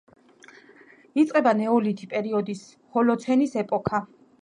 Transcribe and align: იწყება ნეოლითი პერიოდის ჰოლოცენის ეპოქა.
იწყება 1.25 1.53
ნეოლითი 1.61 2.11
პერიოდის 2.17 2.67
ჰოლოცენის 2.97 3.59
ეპოქა. 3.67 4.07